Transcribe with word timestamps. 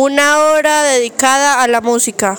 Una 0.00 0.38
hora 0.38 0.84
dedicada 0.84 1.60
a 1.60 1.66
la 1.66 1.80
música. 1.80 2.38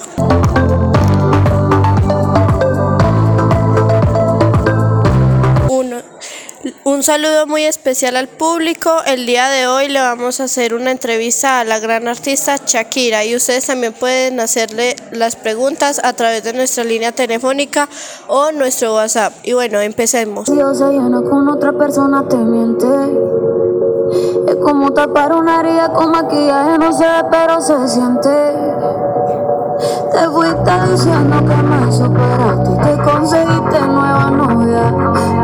Un 6.86 7.04
saludo 7.04 7.48
muy 7.48 7.66
especial 7.66 8.16
al 8.16 8.30
público. 8.30 8.90
El 9.06 9.26
día 9.26 9.50
de 9.50 9.68
hoy 9.68 9.90
le 9.90 10.00
vamos 10.00 10.40
a 10.40 10.46
hacer 10.46 10.74
una 10.74 10.92
entrevista 10.92 11.60
a 11.60 11.66
la 11.66 11.80
gran 11.80 12.08
artista 12.08 12.56
Shakira 12.66 13.26
y 13.26 13.36
ustedes 13.36 13.66
también 13.66 13.92
pueden 13.92 14.40
hacerle 14.40 14.96
las 15.12 15.36
preguntas 15.36 16.00
a 16.02 16.14
través 16.14 16.46
de 16.46 16.54
nuestra 16.54 16.86
línea 16.86 17.12
telefónica 17.12 17.90
o 18.30 18.54
nuestro 18.54 18.94
WhatsApp. 18.94 19.34
Y 19.44 19.52
bueno, 19.52 19.82
empecemos. 19.82 20.46
Con 20.48 21.50
otra 21.50 21.74
persona 21.74 22.26
te 22.26 22.38
miente. 22.38 23.39
Es 24.48 24.56
como 24.64 24.92
tapar 24.92 25.34
una 25.34 25.60
herida 25.60 25.92
con 25.94 26.12
maquillaje, 26.12 26.78
no 26.78 26.92
se 26.92 27.04
ve, 27.04 27.24
pero 27.30 27.62
se 27.62 27.88
siente. 27.88 28.30
Te 30.12 30.30
fuiste 30.30 30.72
diciendo 30.92 31.38
que 31.38 31.56
me 31.56 31.92
superaste, 31.92 32.72
que 32.84 33.04
conseguiste 33.04 33.80
nueva 33.88 34.32
novia. 34.32 34.92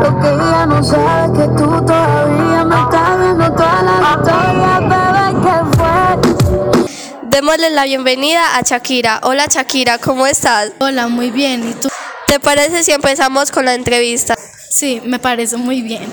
Lo 0.02 0.20
que 0.20 0.28
ella 0.28 0.66
no 0.66 0.82
sabe 0.82 1.24
es 1.24 1.30
que 1.38 1.48
tú 1.56 1.84
todavía 1.84 2.64
me 2.64 2.80
estás 2.80 3.20
viendo 3.20 3.52
toda 3.52 3.82
la 3.82 3.94
historia, 4.16 4.80
bebé, 4.80 5.26
¿qué 5.42 5.56
fue? 5.76 7.28
Démosle 7.30 7.70
la 7.70 7.84
bienvenida 7.84 8.56
a 8.56 8.62
Shakira. 8.62 9.20
Hola 9.22 9.46
Shakira, 9.48 9.98
¿cómo 9.98 10.26
estás? 10.26 10.72
Hola, 10.80 11.08
muy 11.08 11.30
bien. 11.30 11.68
¿Y 11.68 11.74
tú? 11.74 11.88
¿Te 12.26 12.40
parece 12.40 12.82
si 12.82 12.92
empezamos 12.92 13.50
con 13.52 13.64
la 13.64 13.74
entrevista? 13.74 14.34
Sí, 14.70 15.00
me 15.04 15.18
parece 15.18 15.56
muy 15.56 15.80
bien. 15.82 16.04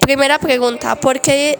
Primera 0.00 0.38
pregunta, 0.38 0.96
¿por 0.96 1.20
qué, 1.20 1.58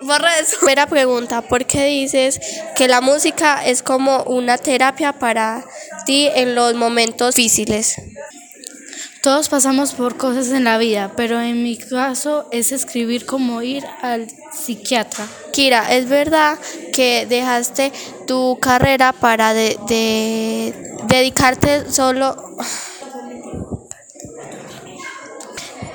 Borra 0.00 0.38
eso. 0.38 0.56
Pregunta, 0.88 1.42
¿por 1.42 1.66
qué 1.66 1.86
dices 1.86 2.38
que 2.76 2.86
la 2.88 3.00
música 3.00 3.64
es 3.64 3.82
como 3.82 4.22
una 4.24 4.58
terapia 4.58 5.12
para 5.14 5.64
ti 6.04 6.28
en 6.34 6.54
los 6.54 6.74
momentos 6.74 7.34
difíciles? 7.34 7.96
Todos 9.22 9.48
pasamos 9.48 9.92
por 9.94 10.16
cosas 10.16 10.48
en 10.52 10.62
la 10.64 10.78
vida, 10.78 11.12
pero 11.16 11.40
en 11.40 11.64
mi 11.64 11.76
caso 11.76 12.46
es 12.52 12.70
escribir 12.70 13.26
como 13.26 13.60
ir 13.62 13.84
al 14.00 14.28
psiquiatra. 14.52 15.26
Kira, 15.52 15.92
¿es 15.96 16.08
verdad 16.08 16.56
que 16.92 17.26
dejaste 17.28 17.90
tu 18.28 18.58
carrera 18.60 19.12
para 19.12 19.52
de- 19.54 19.76
de- 19.88 20.74
dedicarte 21.08 21.90
solo... 21.90 22.36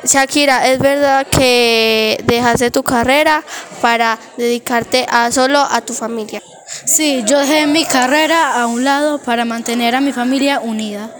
Shakira, 0.03 0.67
¿es 0.67 0.79
verdad 0.79 1.27
que 1.27 2.23
dejaste 2.25 2.71
tu 2.71 2.81
carrera 2.81 3.43
para 3.81 4.17
dedicarte 4.35 5.05
a 5.07 5.31
solo 5.31 5.59
a 5.59 5.81
tu 5.81 5.93
familia? 5.93 6.41
Sí, 6.85 7.23
yo 7.27 7.37
dejé 7.37 7.67
mi 7.67 7.85
carrera 7.85 8.59
a 8.59 8.65
un 8.65 8.83
lado 8.83 9.19
para 9.19 9.45
mantener 9.45 9.93
a 9.93 10.01
mi 10.01 10.11
familia 10.11 10.59
unida. 10.59 11.11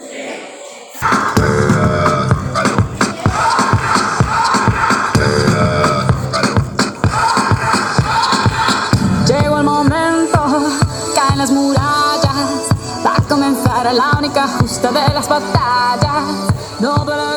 Llegó 9.27 9.57
el 9.57 9.63
momento, 9.63 10.71
caen 11.13 11.37
las 11.37 11.52
murallas, 11.52 12.67
va 13.05 13.15
a 13.15 13.21
comenzar 13.29 13.93
la 13.93 14.11
única 14.17 14.47
justa 14.47 14.91
de 14.91 15.13
las 15.13 15.29
batallas. 15.29 16.52
No 16.79 17.05